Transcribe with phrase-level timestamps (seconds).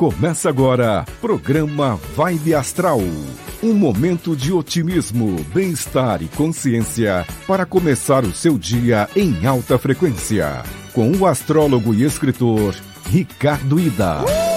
[0.00, 3.00] Começa agora, programa Vibe Astral.
[3.62, 10.62] Um momento de otimismo, bem-estar e consciência para começar o seu dia em alta frequência.
[10.94, 12.74] Com o astrólogo e escritor
[13.10, 14.24] Ricardo Ida.
[14.26, 14.49] É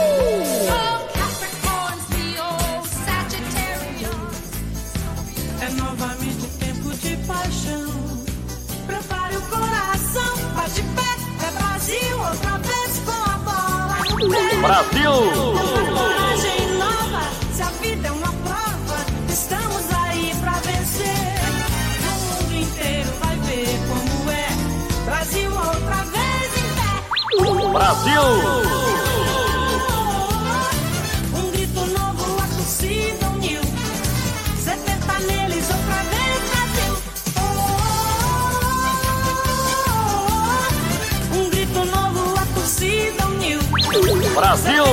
[44.53, 44.85] Brasil!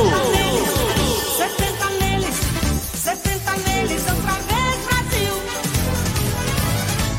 [1.37, 2.35] 70 neles,
[2.95, 5.35] 70 neles, outra vez Brasil.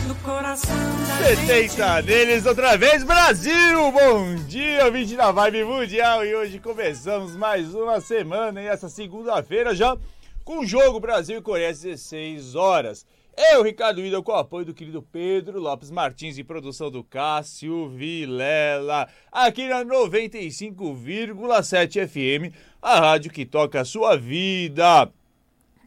[0.07, 0.75] No coração
[1.07, 3.91] da 70 deles outra vez, Brasil!
[3.91, 9.75] Bom dia, 20 da Vibe Mundial e hoje começamos mais uma semana e essa segunda-feira
[9.75, 9.95] já
[10.43, 13.05] com o jogo Brasil e Coreia às 16 horas.
[13.49, 17.89] Eu, Ricardo Ida, com o apoio do querido Pedro Lopes Martins e produção do Cássio
[17.89, 25.11] Vilela, aqui na 95,7 FM, a rádio que toca a sua vida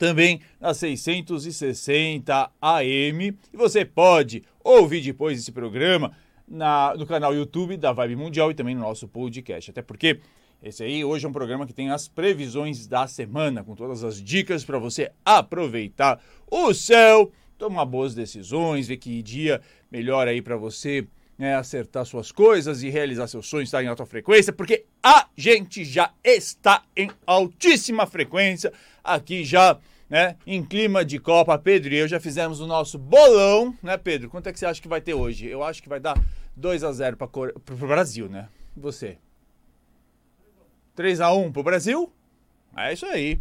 [0.00, 3.38] também na 660 AM.
[3.52, 6.10] E você pode ouvir depois esse programa
[6.48, 9.70] na, no canal YouTube da Vibe Mundial e também no nosso podcast.
[9.70, 10.18] Até porque
[10.60, 14.20] esse aí hoje é um programa que tem as previsões da semana, com todas as
[14.20, 19.60] dicas para você aproveitar o céu, tomar boas decisões, ver que dia
[19.90, 21.06] melhor aí para você
[21.38, 25.84] né, acertar suas coisas e realizar seus sonhos, estar em alta frequência, porque a gente
[25.84, 31.58] já está em altíssima frequência aqui já, né, em clima de Copa.
[31.58, 34.28] Pedro e eu já fizemos o nosso bolão, né, Pedro?
[34.30, 35.46] Quanto é que você acha que vai ter hoje?
[35.46, 36.18] Eu acho que vai dar
[36.56, 38.48] 2 a 0 para o Brasil, né?
[38.76, 39.18] Você?
[40.94, 42.12] 3 a 1 pro Brasil?
[42.76, 43.40] É isso aí.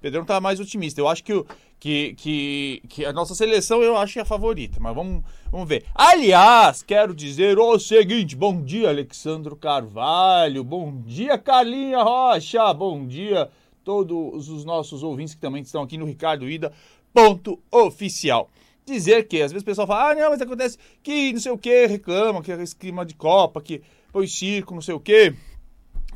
[0.00, 1.00] Pedrão tá mais otimista.
[1.00, 1.46] Eu acho que, o,
[1.84, 5.22] que, que, que a nossa seleção eu acho é a favorita, mas vamos,
[5.52, 5.84] vamos ver.
[5.94, 13.50] Aliás, quero dizer o seguinte: bom dia, Alexandro Carvalho, bom dia, Carlinha Rocha, bom dia,
[13.84, 16.72] todos os nossos ouvintes que também estão aqui no Ricardo Ida.
[17.12, 18.48] Ponto oficial.
[18.86, 21.58] Dizer que às vezes o pessoal fala, ah, não, mas acontece que não sei o
[21.58, 25.34] que, reclama, que é esse clima de Copa, que foi circo, não sei o que.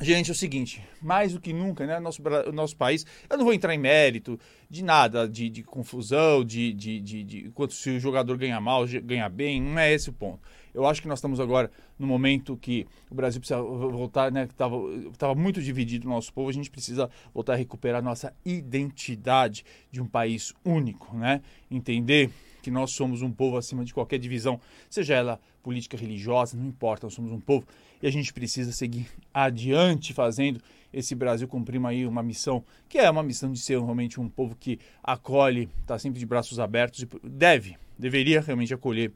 [0.01, 2.23] Gente, é o seguinte, mais do que nunca, né, nosso,
[2.53, 4.39] nosso país, eu não vou entrar em mérito
[4.71, 8.87] de nada, de, de confusão, de, de, de, de quanto se o jogador ganha mal,
[9.03, 10.39] ganha bem, não é esse o ponto.
[10.73, 14.53] Eu acho que nós estamos agora no momento que o Brasil precisa voltar, né, que
[14.53, 14.77] estava
[15.19, 19.65] tava muito dividido o nosso povo, a gente precisa voltar a recuperar a nossa identidade
[19.91, 22.31] de um país único, né, entender
[22.63, 27.07] que nós somos um povo acima de qualquer divisão, seja ela política, religiosa, não importa,
[27.07, 27.67] nós somos um povo
[28.03, 30.61] e a gente precisa seguir adiante fazendo
[30.93, 34.57] esse Brasil cumprir aí uma missão, que é uma missão de ser realmente um povo
[34.57, 39.13] que acolhe, está sempre de braços abertos e deve, deveria realmente acolher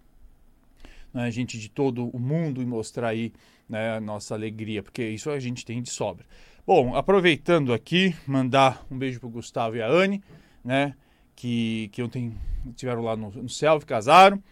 [1.13, 3.33] né, gente de todo o mundo e mostrar aí
[3.69, 6.25] né, a nossa alegria, porque isso a gente tem de sobra.
[6.67, 10.23] Bom, aproveitando aqui, mandar um beijo pro Gustavo e a Anne,
[10.65, 10.95] né,
[11.35, 12.35] que, que ontem
[12.69, 14.43] estiveram lá no, no Selvi, casaram,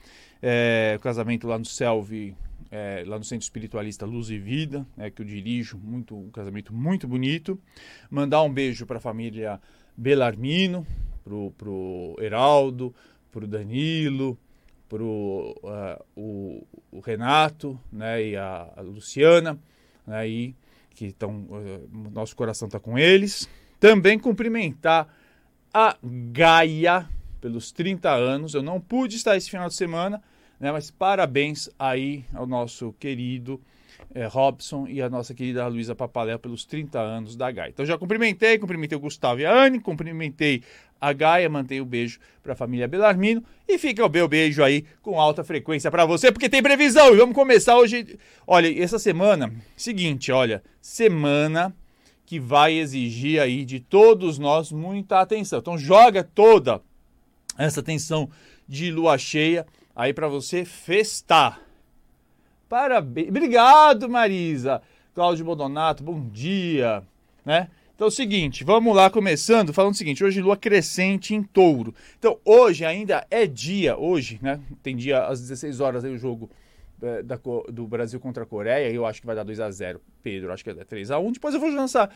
[0.43, 2.35] é, o casamento lá no Selvi,
[2.70, 6.72] é, lá no Centro Espiritualista Luz e Vida, né, que eu dirijo, muito, um casamento
[6.72, 7.60] muito bonito.
[8.10, 9.60] Mandar um beijo para a família
[9.97, 10.86] Belarmino,
[11.25, 12.94] pro, pro Heraldo,
[13.31, 14.38] pro Danilo,
[14.88, 19.58] pro uh, o, o Renato, né, e a, a Luciana,
[20.06, 20.54] né, e
[20.91, 23.48] que estão, uh, nosso coração está com eles.
[23.78, 25.08] Também cumprimentar
[25.72, 27.08] a Gaia
[27.41, 28.54] pelos 30 anos.
[28.54, 30.22] Eu não pude estar esse final de semana,
[30.60, 33.59] né, mas parabéns aí ao nosso querido
[34.15, 37.70] eh, Robson e a nossa querida Luísa Papaléu pelos 30 anos da Gaia.
[37.70, 40.62] Então já cumprimentei, cumprimentei o Gustavo e a Anne, cumprimentei
[41.00, 44.85] a Gaia, mantei o beijo para a família Belarmino e fica o meu beijo aí
[45.00, 47.14] com alta frequência para você, porque tem previsão.
[47.14, 48.19] E vamos começar hoje.
[48.46, 51.75] Olha, essa semana, seguinte, olha, semana
[52.26, 55.58] que vai exigir aí de todos nós muita atenção.
[55.58, 56.82] Então joga toda
[57.56, 58.29] essa atenção
[58.69, 61.60] de lua cheia aí para você festar.
[62.69, 63.28] Parabéns.
[63.28, 64.81] Obrigado, Marisa.
[65.14, 67.02] Cláudio Bodonato, bom dia,
[67.44, 67.69] né?
[67.94, 71.94] Então é o seguinte, vamos lá começando falando o seguinte, hoje lua crescente em touro.
[72.19, 74.58] Então hoje ainda é dia, hoje, né?
[74.82, 76.48] Tem dia às 16 horas aí o jogo
[77.02, 77.38] eh, da
[77.70, 80.64] do Brasil contra a Coreia, eu acho que vai dar 2 a 0 Pedro, acho
[80.64, 82.14] que é 3 a 1 Depois eu vou lançar.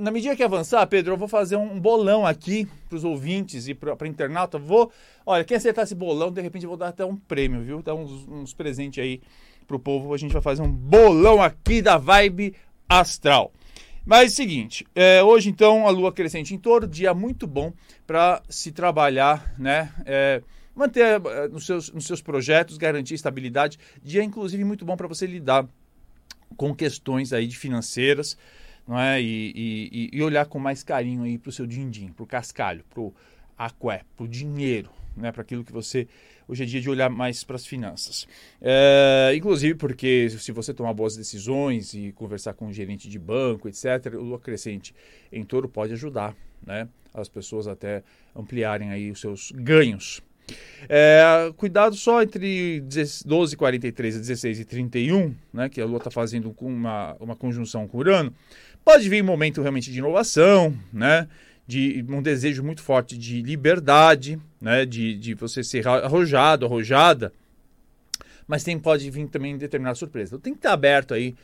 [0.00, 3.74] Na, medida que avançar, Pedro, eu vou fazer um bolão aqui para os ouvintes e
[3.74, 4.58] para a internauta.
[4.58, 4.90] Vou.
[5.24, 7.82] Olha, quem acertar esse bolão, de repente eu vou dar até um prêmio, viu?
[7.82, 9.20] Dar uns, uns presentes aí
[9.66, 10.12] pro povo.
[10.12, 12.54] A gente vai fazer um bolão aqui da Vibe
[12.88, 13.52] Astral.
[14.04, 17.72] Mas é o seguinte, é, hoje então a lua crescente em touro, dia muito bom
[18.06, 19.92] para se trabalhar, né?
[20.04, 20.42] É,
[20.76, 23.78] manter eh, nos seus, nos seus projetos, garantir estabilidade.
[24.02, 25.66] Dia inclusive muito bom para você lidar
[26.56, 28.36] com questões aí de financeiras,
[28.86, 29.20] não é?
[29.20, 32.84] E, e- e olhar com mais carinho aí para o seu din-din, para o cascalho,
[32.90, 33.14] para o
[33.58, 35.32] aqué, para o dinheiro, né?
[35.32, 36.06] Para aquilo que você
[36.48, 38.26] hoje é dia de olhar mais para as finanças.
[38.60, 43.68] É, inclusive porque se você tomar boas decisões e conversar com um gerente de banco,
[43.68, 44.94] etc., o lua crescente
[45.32, 46.88] em touro pode ajudar, né?
[47.12, 48.02] As pessoas até
[48.34, 50.22] ampliarem aí os seus ganhos.
[50.88, 52.80] É, cuidado só entre
[53.24, 57.88] 12 43 a 16 e 31, né, que a Lua está fazendo uma, uma conjunção
[57.88, 58.32] com Urano,
[58.86, 61.26] pode vir um momento realmente de inovação, né,
[61.66, 67.32] de um desejo muito forte de liberdade, né, de, de você ser arrojado, arrojada,
[68.46, 70.28] mas tem, pode vir também determinada surpresa.
[70.28, 71.34] Então tem que estar aberto aí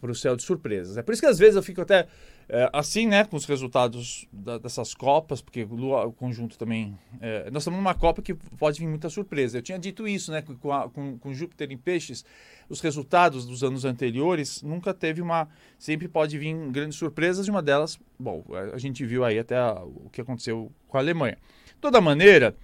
[0.00, 0.96] para o céu de surpresas.
[0.96, 2.08] É por isso que às vezes eu fico até
[2.48, 6.96] é, assim, né, com os resultados da- dessas Copas, porque o conjunto também.
[7.20, 9.58] é, nós estamos numa Copa que pode vir muita surpresa.
[9.58, 12.24] Eu tinha dito isso, né, com, a- com, com Júpiter em Peixes,
[12.68, 15.48] os resultados dos anos anteriores nunca teve uma.
[15.78, 18.42] Sempre pode vir grandes surpresas, e uma delas, bom,
[18.72, 21.36] a- gente viu aí até a- o que aconteceu com a Alemanha.
[21.66, 22.54] De toda maneira.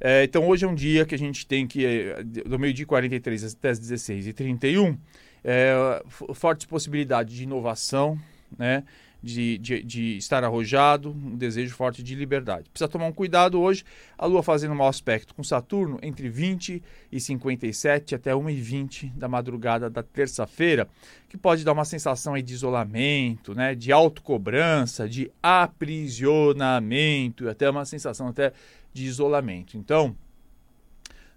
[0.00, 2.86] é, então hoje é um dia que a gente tem que, é, do meio-dia e
[2.86, 4.96] 43 até as 16 e 31,
[5.42, 8.16] é, f- fortes possibilidades de inovação,
[8.56, 8.84] né?
[9.20, 12.70] De, de, de estar arrojado, um desejo forte de liberdade.
[12.70, 13.82] Precisa tomar um cuidado hoje,
[14.16, 16.80] a Lua fazendo um mau aspecto com Saturno entre 20
[17.10, 20.86] e 57 até 1 e 20 da madrugada da terça-feira,
[21.28, 28.28] que pode dar uma sensação de isolamento, né, de autocobrança, de aprisionamento, até uma sensação
[28.28, 28.52] até
[28.92, 29.76] de isolamento.
[29.76, 30.14] Então,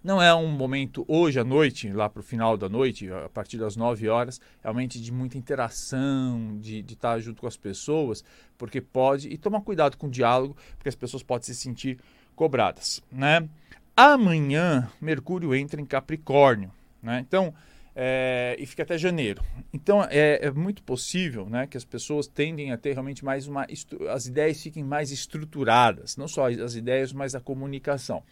[0.03, 3.57] não é um momento hoje à noite, lá para o final da noite, a partir
[3.57, 8.23] das 9 horas, realmente de muita interação, de, estar junto com as pessoas,
[8.57, 11.99] porque pode, e tomar cuidado com o diálogo, porque as pessoas podem se sentir
[12.35, 13.01] cobradas.
[13.11, 13.47] Né?
[13.95, 16.71] Amanhã, Mercúrio entra em Capricórnio,
[17.01, 17.19] né?
[17.19, 17.53] então,
[17.95, 19.43] é, e fica até janeiro.
[19.73, 23.67] Então, é, é muito possível né, que as pessoas tendem a ter realmente mais uma.
[24.09, 28.23] As ideias fiquem mais estruturadas, não só as ideias, mas a comunicação.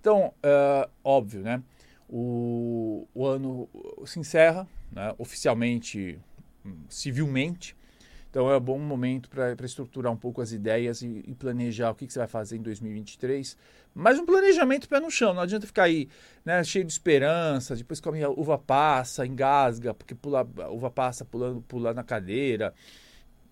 [0.00, 1.62] Então, é, óbvio, né?
[2.08, 3.68] O, o ano
[4.06, 6.18] se encerra, né, oficialmente,
[6.64, 7.76] hum, civilmente.
[8.30, 11.94] Então, é um bom momento para estruturar um pouco as ideias e, e planejar o
[11.94, 13.56] que, que você vai fazer em 2023.
[13.94, 15.34] Mas um planejamento pé no chão.
[15.34, 16.08] Não adianta ficar aí
[16.44, 21.60] né, cheio de esperança, depois come a uva passa, engasga, porque pula, uva passa pulando,
[21.62, 22.72] pula na cadeira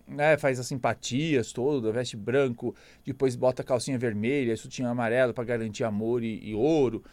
[0.09, 2.75] né, faz as simpatias toda, veste branco,
[3.05, 7.03] depois bota calcinha vermelha, sutiã amarelo para garantir amor e, e ouro.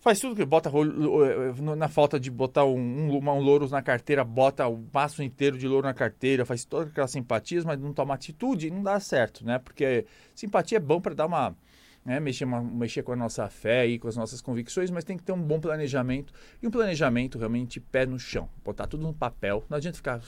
[0.00, 3.80] Faz tudo que bota rolo- no- na falta de botar um, um, um louro na
[3.80, 7.90] carteira, bota o maço inteiro de louro na carteira, faz todas aquelas simpatias, mas não
[7.90, 9.58] toma atitude, não dá certo, né?
[9.58, 10.04] Porque
[10.34, 11.56] simpatia é bom para dar uma,
[12.04, 15.16] né, mexer, uma- mexer com a nossa fé e com as nossas convicções, mas tem
[15.16, 19.14] que ter um bom planejamento e um planejamento realmente pé no chão, botar tudo no
[19.14, 19.64] papel.
[19.70, 20.20] Não adianta ficar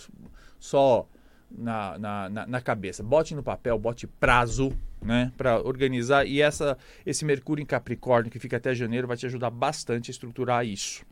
[0.59, 1.07] só
[1.51, 3.03] na, na, na, na cabeça.
[3.03, 4.73] Bote no papel, bote prazo,
[5.03, 6.27] né, para organizar.
[6.27, 10.13] E essa, esse Mercúrio em Capricórnio, que fica até janeiro, vai te ajudar bastante a
[10.13, 11.05] estruturar isso.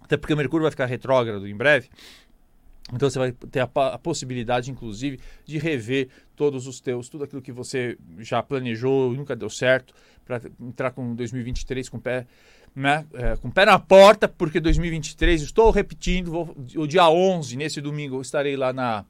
[0.00, 1.88] Até porque o Mercúrio vai ficar retrógrado em breve.
[2.92, 7.42] Então você vai ter a, a possibilidade, inclusive, de rever todos os teus, tudo aquilo
[7.42, 9.92] que você já planejou e nunca deu certo,
[10.24, 12.26] para entrar com 2023 com o pé,
[12.74, 17.80] né, é, com pé na porta, porque 2023, estou repetindo, vou- o dia 11, nesse
[17.80, 19.04] domingo, eu estarei lá na,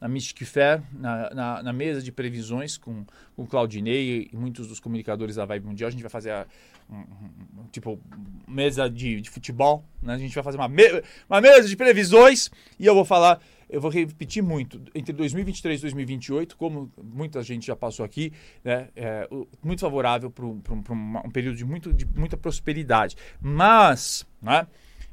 [0.00, 3.04] na Mystic Fair, na, na, na mesa de previsões com,
[3.36, 5.88] o Claudinei e muitos dos comunicadores da Vibe Mundial.
[5.88, 6.46] A gente vai fazer a,
[6.90, 8.00] um, um- tipo
[8.46, 10.14] mesa de, de futebol, né?
[10.14, 13.80] A gente vai fazer uma, me- uma mesa de previsões e eu vou falar, eu
[13.80, 18.32] vou repetir muito, entre 2023 e 2028, como muita gente já passou aqui,
[18.64, 18.88] né?
[18.96, 19.28] É,
[19.62, 23.16] muito favorável para um período de, muito, de muita prosperidade.
[23.40, 24.66] Mas, né?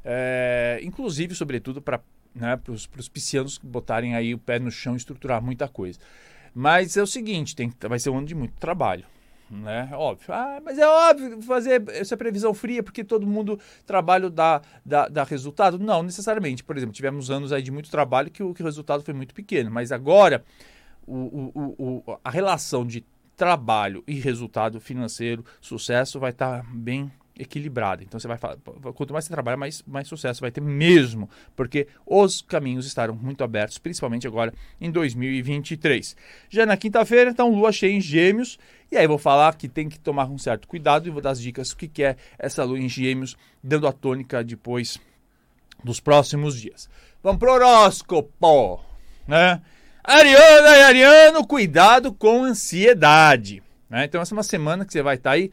[0.07, 1.99] É, inclusive, sobretudo, para
[2.35, 5.97] né, os piscianos botarem aí o pé no chão e estruturar muita coisa.
[6.53, 9.05] Mas é o seguinte, tem, vai ser um ano de muito trabalho.
[9.49, 9.89] Né?
[9.93, 10.33] Óbvio.
[10.33, 15.23] Ah, mas é óbvio fazer essa previsão fria porque todo mundo trabalho dá, dá, dá
[15.23, 15.77] resultado?
[15.77, 16.63] Não, necessariamente.
[16.63, 19.35] Por exemplo, tivemos anos aí de muito trabalho que o, que o resultado foi muito
[19.35, 19.69] pequeno.
[19.69, 20.43] Mas agora
[21.05, 28.03] o, o, o, a relação de trabalho e resultado financeiro, sucesso, vai estar bem equilibrada.
[28.03, 28.37] Então você vai
[28.93, 33.43] quanto mais você trabalha, mais, mais sucesso vai ter mesmo, porque os caminhos estarão muito
[33.43, 36.15] abertos, principalmente agora em 2023.
[36.49, 38.57] Já na quinta-feira, então, lua cheia em Gêmeos,
[38.91, 41.41] e aí vou falar que tem que tomar um certo cuidado e vou dar as
[41.41, 44.99] dicas do que, que é essa lua em Gêmeos, dando a tônica depois
[45.83, 46.89] dos próximos dias.
[47.21, 48.79] Vamos pro horóscopo,
[49.27, 49.61] né?
[50.03, 53.63] Ariana e Ariano, cuidado com ansiedade.
[53.89, 54.05] Né?
[54.05, 55.51] Então, essa é uma semana que você vai estar tá aí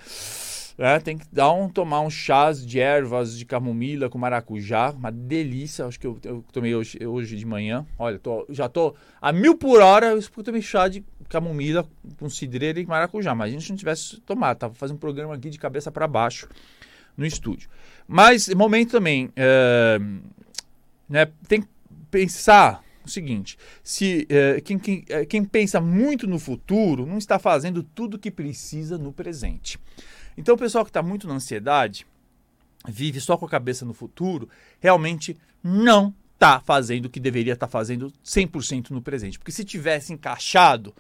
[0.82, 5.12] é, tem que dar um, tomar um chás de ervas de camomila com maracujá, uma
[5.12, 5.86] delícia.
[5.86, 7.86] Acho que eu, eu tomei hoje, hoje de manhã.
[7.96, 10.06] Olha, tô, já tô a mil por hora.
[10.06, 13.32] Eu tomei chá de camomila com cidreira e maracujá.
[13.32, 16.48] Mas a gente não tivesse tomado, tava fazendo um programa aqui de cabeça para baixo
[17.16, 17.70] no estúdio.
[18.08, 20.00] Mas momento também, é,
[21.08, 21.68] né, tem que
[22.10, 27.38] pensar o seguinte: se é, quem, quem, é, quem pensa muito no futuro não está
[27.38, 29.78] fazendo tudo o que precisa no presente.
[30.36, 32.06] Então, o pessoal que está muito na ansiedade,
[32.88, 34.48] vive só com a cabeça no futuro,
[34.80, 39.38] realmente não está fazendo o que deveria estar tá fazendo 100% no presente.
[39.38, 40.94] Porque se tivesse encaixado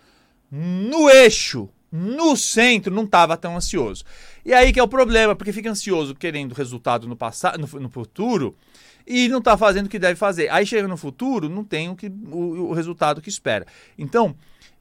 [0.50, 4.02] no eixo, no centro, não estava tão ansioso.
[4.44, 7.90] E aí que é o problema, porque fica ansioso querendo resultado no passado, no, no
[7.90, 8.56] futuro,
[9.06, 10.48] e não está fazendo o que deve fazer.
[10.48, 13.66] Aí chega no futuro, não tem o, que, o, o resultado que espera.
[13.98, 14.34] Então,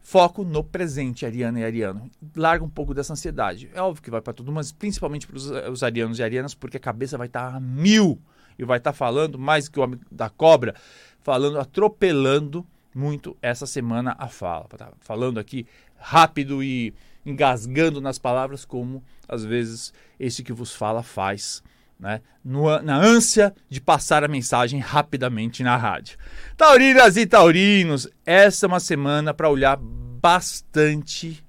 [0.04, 2.10] Foco no presente, Ariana e Ariano.
[2.36, 3.70] Larga um pouco dessa ansiedade.
[3.74, 6.80] É óbvio que vai para tudo, mas principalmente para os arianos e arianas, porque a
[6.80, 8.20] cabeça vai estar tá a mil
[8.58, 10.74] e vai estar tá falando mais que o homem da cobra,
[11.22, 14.66] falando, atropelando muito essa semana a fala.
[14.78, 15.66] Tá falando aqui
[15.98, 16.94] rápido e
[17.26, 21.64] engasgando nas palavras, como às vezes esse que vos fala faz
[22.02, 22.20] né?
[22.44, 26.18] No, na ânsia de passar a mensagem rapidamente na rádio.
[26.58, 31.46] Taurinas e taurinos, essa é uma semana para olhar bastante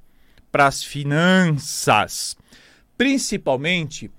[0.53, 2.37] para as finanças,
[2.99, 4.11] principalmente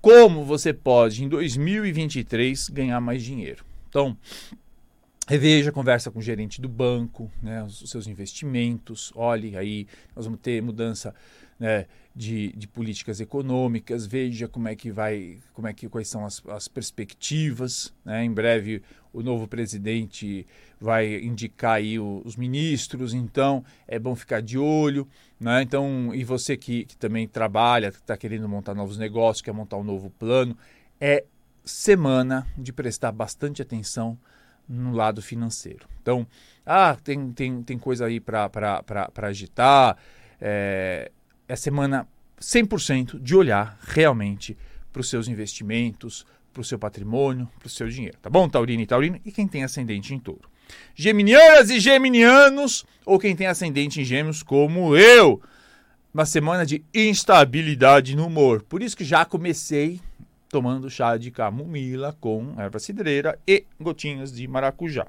[0.00, 3.64] como você pode em 2023 ganhar mais dinheiro.
[3.88, 4.16] Então,
[5.28, 10.40] reveja, conversa com o gerente do banco, né, os seus investimentos, olhe aí, nós vamos
[10.40, 11.14] ter mudança
[11.58, 16.26] né, de, de, políticas econômicas, veja como é que vai, como é que quais são
[16.26, 17.94] as, as perspectivas.
[18.04, 18.24] Né?
[18.24, 20.44] Em breve o novo presidente
[20.80, 25.06] vai indicar aí o, os ministros, então é bom ficar de olho.
[25.38, 25.62] Né?
[25.62, 29.84] Então, e você que, que também trabalha, está querendo montar novos negócios, quer montar um
[29.84, 30.56] novo plano,
[31.00, 31.24] é
[31.64, 34.18] semana de prestar bastante atenção
[34.68, 35.86] no lado financeiro.
[36.00, 36.26] Então,
[36.64, 38.50] ah, tem, tem, tem coisa aí para
[39.16, 39.96] agitar.
[40.40, 41.10] É,
[41.48, 42.06] é semana
[42.40, 44.56] 100% de olhar realmente
[44.92, 48.18] para os seus investimentos, para o seu patrimônio, para o seu dinheiro.
[48.20, 49.20] Tá bom, Taurino e Taurino?
[49.24, 50.50] E quem tem ascendente em touro.
[50.94, 55.40] Geminianas e geminianos, ou quem tem ascendente em gêmeos, como eu.
[56.12, 58.62] Uma semana de instabilidade no humor.
[58.62, 59.98] Por isso que já comecei
[60.52, 65.06] tomando chá de camomila com erva cidreira e gotinhas de maracujá.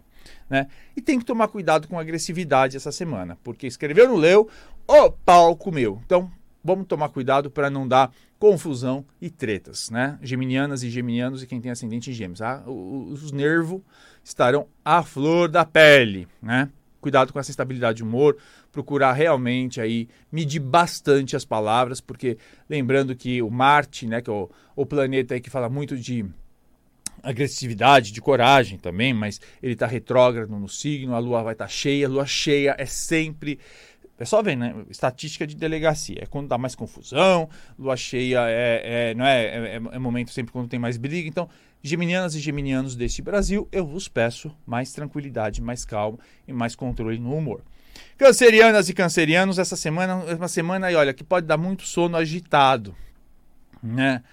[0.49, 0.67] Né?
[0.95, 4.49] E tem que tomar cuidado com agressividade essa semana, porque escreveu no leu,
[4.87, 6.01] o pau comeu.
[6.05, 6.31] Então,
[6.63, 8.09] vamos tomar cuidado para não dar
[8.39, 10.17] confusão e tretas, né?
[10.21, 12.41] Geminianas e geminianos e quem tem ascendente em gêmeos.
[12.41, 13.81] Ah, os nervos
[14.23, 16.69] estarão à flor da pele, né?
[17.03, 18.37] Cuidado com essa estabilidade de humor,
[18.71, 22.37] procurar realmente aí medir bastante as palavras, porque
[22.69, 26.25] lembrando que o Marte, né, que é o, o planeta aí que fala muito de
[27.21, 31.69] agressividade, de coragem também, mas ele está retrógrado no signo, a lua vai estar tá
[31.69, 33.59] cheia, a lua cheia é sempre.
[34.17, 34.73] É só ver, né?
[34.89, 36.19] Estatística de delegacia.
[36.21, 40.53] É quando dá mais confusão, lua cheia é, é não é, é, é momento sempre
[40.53, 41.27] quando tem mais briga.
[41.27, 41.49] Então,
[41.83, 47.19] geminianas e geminianos deste Brasil, eu vos peço mais tranquilidade, mais calma e mais controle
[47.19, 47.61] no humor.
[48.17, 52.15] Cancerianas e cancerianos, essa semana é uma semana aí, olha, que pode dar muito sono
[52.15, 52.95] agitado,
[53.83, 54.23] né?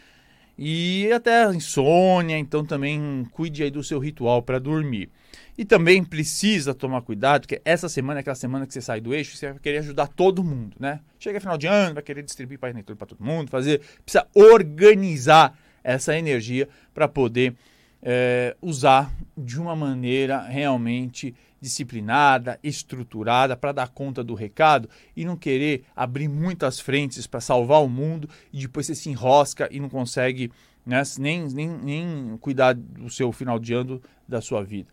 [0.57, 5.11] E até insônia, então também cuide aí do seu ritual para dormir.
[5.57, 9.15] E também precisa tomar cuidado, porque essa semana é aquela semana que você sai do
[9.15, 11.01] eixo, você vai querer ajudar todo mundo, né?
[11.19, 12.73] Chega final de ano, vai querer distribuir para
[13.07, 17.55] todo mundo, fazer, precisa organizar essa energia para poder
[18.03, 25.37] é, usar de uma maneira realmente disciplinada, estruturada, para dar conta do recado e não
[25.37, 29.89] querer abrir muitas frentes para salvar o mundo e depois você se enrosca e não
[29.89, 30.51] consegue
[30.87, 34.89] né, nem, nem, nem cuidar do seu final de ano da sua vida.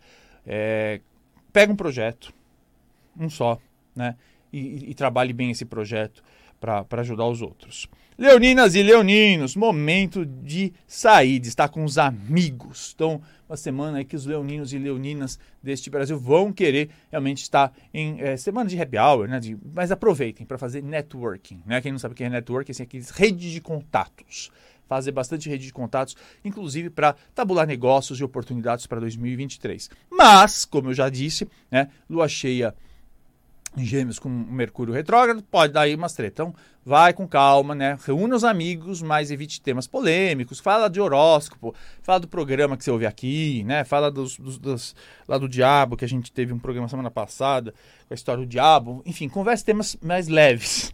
[0.46, 1.00] É,
[1.52, 2.32] pega um projeto,
[3.18, 3.58] um só,
[3.96, 4.14] né,
[4.52, 6.22] e, e trabalhe bem esse projeto
[6.60, 7.88] para ajudar os outros.
[8.18, 12.92] Leoninas e leoninos, momento de sair, de estar com os amigos.
[12.92, 17.72] Então, uma semana aí que os leoninos e leoninas deste Brasil vão querer realmente estar
[17.94, 19.38] em é, semana de happy hour, né?
[19.38, 21.80] De, mas aproveitem para fazer networking, né?
[21.80, 24.50] Quem não sabe o que é networking, assim, aqueles rede de contatos.
[24.88, 29.90] fazer bastante rede de contatos, inclusive para tabular negócios e oportunidades para 2023.
[30.10, 32.74] Mas, como eu já disse, né, lua cheia
[33.80, 36.42] em Gêmeos com Mercúrio retrógrado, pode dar aí umas treta.
[36.42, 36.54] Então,
[36.84, 37.98] vai com calma, né?
[38.04, 40.58] Reúna os amigos, mas evite temas polêmicos.
[40.58, 43.84] Fala de horóscopo, fala do programa que você ouve aqui, né?
[43.84, 47.72] Fala dos, dos, dos, lá do diabo, que a gente teve um programa semana passada,
[48.06, 49.02] com a história do diabo.
[49.04, 50.92] Enfim, converse temas mais leves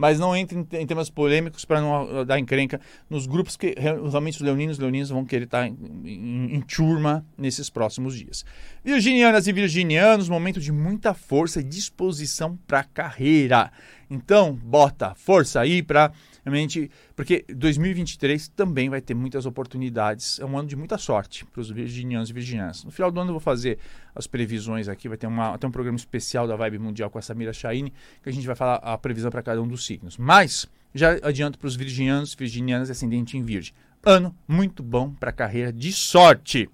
[0.00, 4.36] mas não entre em, em temas polêmicos para não dar encrenca nos grupos que realmente
[4.36, 5.76] os leoninos e leoninos vão querer estar em,
[6.06, 8.42] em, em turma nesses próximos dias.
[8.82, 13.70] Virginianas e virginianos, momento de muita força e disposição para a carreira.
[14.08, 16.10] Então, bota força aí para
[16.44, 20.38] realmente, porque 2023 também vai ter muitas oportunidades.
[20.38, 22.84] É um ano de muita sorte para os virginianos e virginianas.
[22.84, 23.78] No final do ano eu vou fazer
[24.14, 27.22] as previsões aqui, vai ter, uma, ter um programa especial da Vibe Mundial com a
[27.22, 27.92] Samira Shaine,
[28.22, 30.16] que a gente vai falar a previsão para cada um dos signos.
[30.16, 33.74] Mas já adianto para os virginianos, virginianas ascendente em virgem.
[34.02, 36.68] Ano muito bom para a carreira de sorte.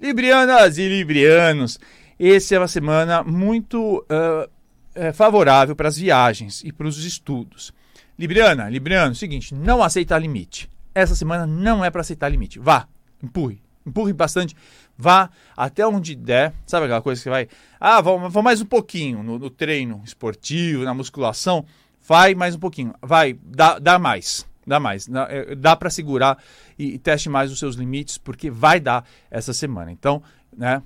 [0.00, 1.78] Librianas e librianos,
[2.18, 4.50] essa é uma semana muito uh,
[4.94, 7.72] é, favorável para as viagens e para os estudos.
[8.18, 10.70] Libriana, Libriano, seguinte, não aceita limite.
[10.94, 12.58] Essa semana não é para aceitar limite.
[12.60, 12.86] Vá,
[13.22, 14.54] empurre, empurre bastante,
[14.96, 16.54] vá até onde der.
[16.66, 17.48] Sabe aquela coisa que vai,
[17.80, 21.64] ah, vou, vou mais um pouquinho no, no, treino esportivo, na musculação,
[22.06, 26.38] vai mais um pouquinho, vai, dá, dá mais, dá mais, dá, é, para segurar
[26.78, 29.90] e, e teste mais os seus limites, porque vai dar essa semana.
[29.90, 30.22] Então,
[30.56, 30.80] né,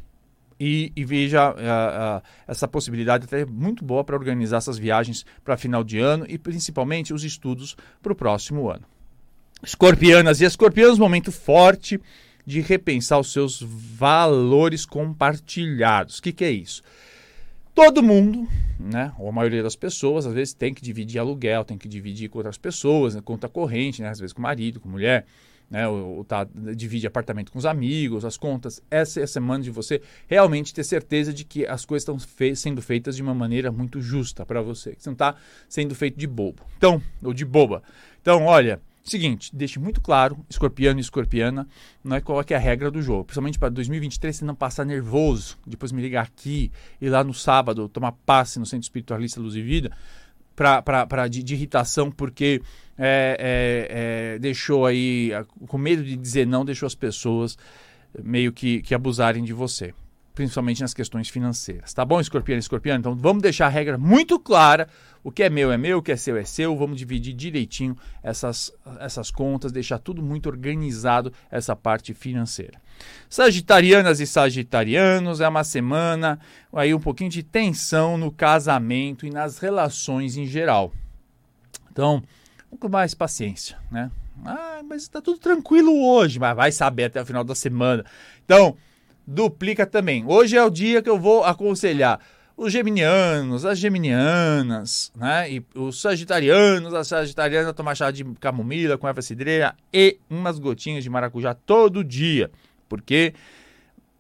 [0.59, 5.57] e, e veja uh, uh, essa possibilidade até muito boa para organizar essas viagens para
[5.57, 8.85] final de ano e principalmente os estudos para o próximo ano.
[9.63, 12.01] Escorpianas e escorpianos, momento forte
[12.47, 16.19] de repensar os seus valores compartilhados.
[16.19, 16.83] O que, que é isso?
[17.75, 18.49] Todo mundo,
[18.81, 22.29] né, ou a maioria das pessoas, às vezes tem que dividir aluguel, tem que dividir
[22.29, 25.27] com outras pessoas, né, conta corrente, né, às vezes com marido, com mulher
[25.71, 28.83] né, ou, tá, divide apartamento com os amigos, as contas.
[28.91, 32.57] Essa é a semana de você realmente ter certeza de que as coisas estão fe
[32.57, 35.35] sendo feitas de uma maneira muito justa para você, que você não está
[35.69, 36.63] sendo feito de bobo.
[36.77, 37.83] Então, ou de boba.
[38.21, 41.67] Então, olha, seguinte, deixe muito claro, escorpiano e escorpiana,
[42.05, 43.25] não é qual é, é a regra do jogo.
[43.25, 47.89] Principalmente para 2023, você não passar nervoso, depois me ligar aqui, ir lá no sábado,
[47.89, 49.91] tomar passe no Centro Espiritualista Luz e Vida,
[50.59, 52.61] pra, pra, pra de, de irritação, porque
[52.99, 55.31] é, é, é, deixou aí,
[55.69, 57.57] com medo de dizer não, deixou as pessoas
[58.21, 59.95] meio que, que abusarem de você,
[60.39, 61.93] principalmente nas questões financeiras.
[61.93, 62.97] Tá bom, escorpião escorpião?
[62.97, 64.89] Então vamos deixar a regra muito clara.
[65.25, 66.77] O que é meu é meu, o que é seu é seu.
[66.77, 72.81] Vamos dividir direitinho essas, essas contas, deixar tudo muito organizado, essa parte financeira.
[73.29, 76.39] Sagitarianas e sagitarianos, é uma semana
[76.73, 80.93] aí um pouquinho de tensão no casamento e nas relações em geral.
[81.91, 82.23] Então,
[82.79, 84.09] com mais paciência, né?
[84.45, 88.05] Ah, mas está tudo tranquilo hoje, mas vai saber até o final da semana.
[88.45, 88.77] Então,
[89.29, 90.25] duplica também.
[90.27, 92.19] Hoje é o dia que eu vou aconselhar
[92.57, 95.53] os geminianos, as geminianas, né?
[95.53, 101.05] E os sagitarianos, as sagitarianas tomar chá de camomila com erva cidreira e umas gotinhas
[101.05, 102.51] de maracujá todo dia,
[102.89, 103.35] porque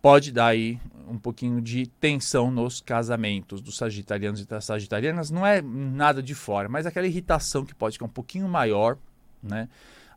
[0.03, 5.31] pode dar aí um pouquinho de tensão nos casamentos dos sagitarianos e das sagitarianas.
[5.31, 8.99] Não é nada de fora, mas aquela irritação que pode ficar um pouquinho maior,
[9.43, 9.69] né?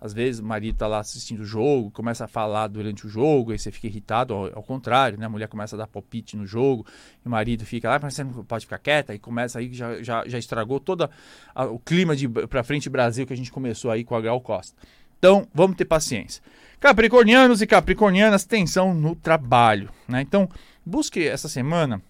[0.02, 3.52] Às vezes o marido está lá assistindo o jogo, começa a falar durante o jogo,
[3.52, 5.28] aí você fica irritado, ao, ao, contrário, né?
[5.28, 6.84] A mulher começa a dar palpite no jogo,
[7.24, 10.02] e o marido fica lá, mas você não pode ficar quieta, e começa aí, já,
[10.02, 11.08] já, já estragou todo
[11.56, 14.76] o clima de para frente Brasil que a gente começou aí com a Gal Costa.
[15.20, 16.42] Então, vamos ter paciência.
[16.80, 20.22] Capricornianos e capricornianas, tensão no trabalho, né?
[20.22, 20.50] Então,
[20.84, 22.02] busque essa semana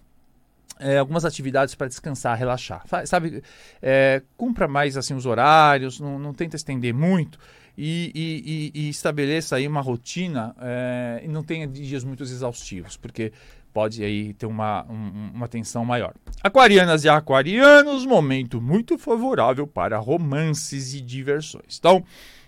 [0.80, 2.84] é, algumas atividades para descansar, relaxar.
[3.04, 3.42] Sabe,
[3.82, 7.38] é, cumpra mais assim os horários, não, não tenta estender muito
[7.76, 13.32] e, e, e, estabeleça aí uma rotina é, e não tenha dias muito exaustivos, porque
[13.72, 16.14] pode aí ter uma, um, uma tensão maior.
[16.42, 21.78] Aquarianas e aquarianos, momento muito favorável para romances e diversões.
[21.78, 22.04] Então,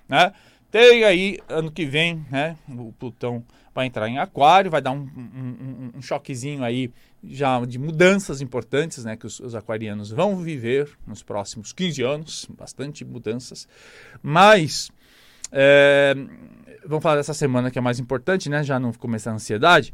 [0.08, 0.32] né,
[0.70, 3.42] tem aí ano que vem, né, o Plutão
[3.74, 6.92] vai entrar em aquário, vai dar um, um, um, choquezinho aí
[7.24, 12.46] já de mudanças importantes, né, que os, os, aquarianos vão viver nos próximos 15 anos,
[12.56, 13.66] bastante mudanças,
[14.22, 14.90] mas
[15.52, 16.14] é,
[16.86, 19.92] vamos falar dessa semana que é mais importante, né, já não começar a ansiedade,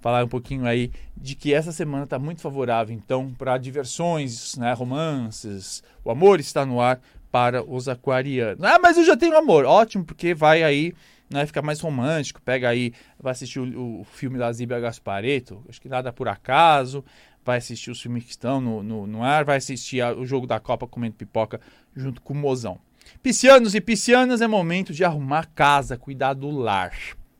[0.00, 4.72] falar um pouquinho aí de que essa semana está muito favorável, então, para diversões, né,
[4.72, 8.62] romances, o amor está no ar para os aquarianos.
[8.62, 10.92] Ah, mas eu já tenho amor, ótimo, porque vai aí
[11.30, 15.80] né, ficar mais romântico, pega aí, vai assistir o, o filme da Zíbia Gaspareto, acho
[15.80, 17.04] que nada por acaso,
[17.44, 20.46] vai assistir os filmes que estão no, no, no ar, vai assistir a, o jogo
[20.46, 21.60] da Copa comendo pipoca
[21.94, 22.78] junto com o mozão.
[23.22, 26.92] Piscianos e piscianas é momento de arrumar casa, cuidar do lar,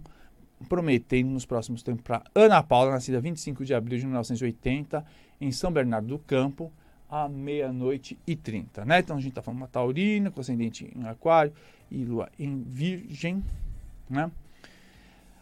[0.68, 5.04] prometendo nos próximos tempos para Ana Paula, nascida 25 de abril de 1980,
[5.40, 6.72] em São Bernardo do Campo,
[7.10, 9.00] à meia-noite e 30, né?
[9.00, 11.54] Então a gente está falando uma taurina, com ascendente em aquário
[11.92, 13.44] e lua em virgem,
[14.10, 14.30] né?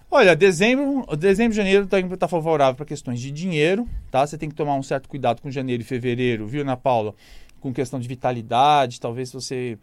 [0.10, 4.28] Olha, dezembro, dezembro janeiro está tá favorável para questões de dinheiro, tá?
[4.28, 7.16] Você tem que tomar um certo cuidado com janeiro e fevereiro, viu, Ana Paula?
[7.62, 9.78] Com questão de vitalidade, talvez você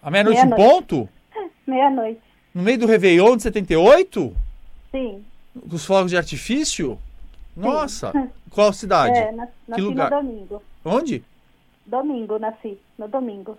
[0.02, 0.72] A meia-noite em Meia-noite.
[0.74, 1.06] ponto?
[1.66, 2.20] Meia-noite.
[2.54, 4.34] No meio do Réveillon de 78?
[4.92, 5.24] Sim.
[5.70, 6.98] Os fogos de artifício?
[7.56, 8.12] Nossa!
[8.50, 9.18] Qual cidade?
[9.18, 10.10] É, nasci lugar?
[10.10, 10.62] no domingo.
[10.84, 11.24] Onde?
[11.84, 12.78] Domingo, nasci.
[12.98, 13.58] No domingo.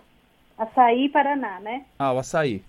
[0.56, 1.84] Açaí, Paraná, né?
[1.98, 2.62] Ah, o açaí.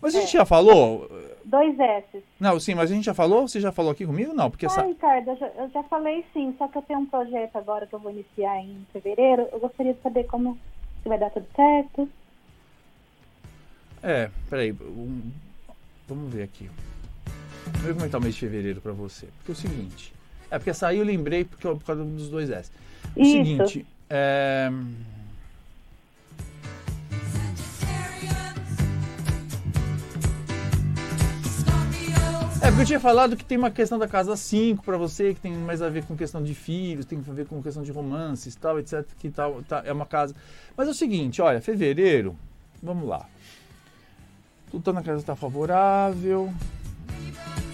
[0.00, 0.40] Mas a gente É.
[0.40, 1.08] já falou?
[1.44, 2.22] Dois S.
[2.38, 3.46] Não, sim, mas a gente já falou?
[3.48, 4.32] Você já falou aqui comigo?
[4.34, 4.82] Não, porque Ah, essa...
[4.82, 7.94] Ricardo, eu já, eu já falei sim, só que eu tenho um projeto agora que
[7.94, 9.48] eu vou iniciar em fevereiro.
[9.52, 10.58] Eu gostaria de saber como
[11.02, 12.08] se vai dar tudo certo.
[14.02, 14.72] É, peraí.
[14.72, 15.30] um-
[16.08, 16.68] Vamos ver aqui.
[17.84, 19.26] Eu comentar o mês de fevereiro pra você.
[19.38, 20.14] Porque é o seguinte.
[20.50, 22.70] É porque açaí eu lembrei porque, por causa dos dois S.
[23.16, 23.32] O Isso.
[23.32, 23.86] seguinte.
[24.08, 24.70] É...
[32.62, 35.40] É, porque eu tinha falado que tem uma questão da casa 5 pra você, que
[35.40, 38.54] tem mais a ver com questão de filhos, tem a ver com questão de romances,
[38.54, 40.32] tal, etc, que tal, tá, é uma casa.
[40.76, 42.36] Mas é o seguinte, olha, fevereiro,
[42.80, 43.26] vamos lá.
[44.70, 46.54] Tudo tá na casa tá favorável.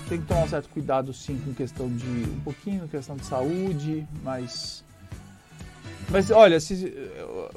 [0.09, 4.07] Tem que tomar um certo cuidado sim com questão de um pouquinho questão de saúde,
[4.23, 4.85] mas
[6.11, 6.95] mas olha, se,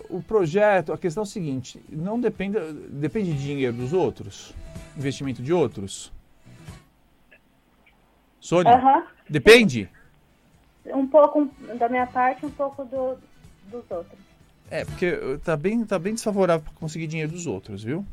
[0.10, 2.58] o projeto, a questão é o seguinte, não depende
[2.90, 4.54] depende de dinheiro dos outros,
[4.98, 6.12] investimento de outros.
[8.42, 9.90] Sônia, depende?
[10.88, 13.16] Um pouco da minha parte, um pouco do,
[13.70, 14.20] dos outros.
[14.70, 15.12] É, porque
[15.44, 18.06] tá bem, tá bem desfavorável para conseguir dinheiro dos outros, viu?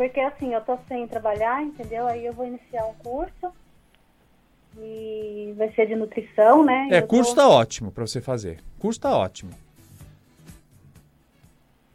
[0.00, 2.06] Porque assim, eu tô sem trabalhar, entendeu?
[2.06, 3.52] Aí eu vou iniciar um curso
[4.78, 6.88] e vai ser de nutrição, né?
[6.90, 8.60] É, Eu curso tô- tá ótimo para você fazer.
[8.78, 9.50] Curso tá ótimo.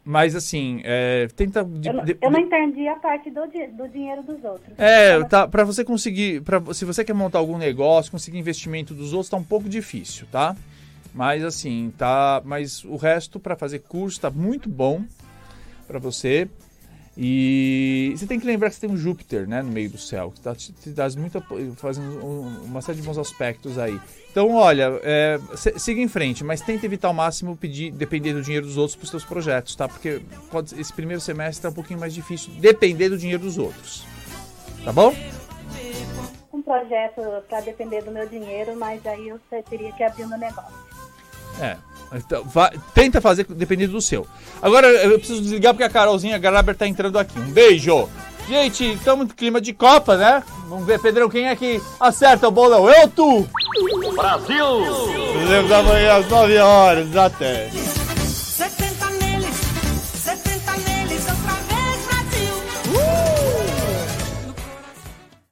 [0.04, 1.64] Mas assim, é, tenta.
[1.64, 3.40] de- Eu, não- eu não entendi a parte do,
[3.72, 4.78] do dinheiro dos outros.
[4.78, 9.12] É, tá, para você conseguir, pra, se você quer montar algum negócio, conseguir investimento dos
[9.12, 10.54] outros, tá um pouco difícil, tá?
[11.12, 15.02] Mas assim, tá, mas o resto para fazer curso tá muito bom
[15.88, 16.48] para você.
[17.18, 20.30] E você tem que lembrar que você tem um Júpiter, né, no meio do céu,
[20.34, 21.42] que tá te, te muita,
[21.76, 23.98] fazendo um- uma série de bons aspectos aí.
[24.30, 25.40] Então, olha, é,
[25.78, 29.04] siga em frente, mas tenta evitar ao máximo pedir, depender do dinheiro dos outros para
[29.04, 29.88] os seus projetos, tá?
[29.88, 34.04] Porque pode, esse primeiro semestre tá um pouquinho mais difícil, depender do dinheiro dos outros.
[34.84, 35.14] Tá bom?
[36.52, 40.38] Um projeto para depender do meu dinheiro, mas aí eu te- teria que abrir meu
[40.38, 40.85] negócio.
[41.60, 41.76] É.
[42.14, 44.26] Então, va- tenta fazer dependendo do seu.
[44.62, 47.38] Agora eu preciso desligar porque a Carolzinha Graber tá entrando aqui.
[47.38, 48.08] Um beijo!
[48.48, 50.40] Gente, estamos no clima de Copa, né?
[50.68, 52.88] Vamos ver, Pedrão, quem é que acerta o bolão?
[52.88, 53.48] Eu tu?
[54.14, 54.64] Brasil!
[55.40, 57.68] Fizemos amanhã às 9 horas, até.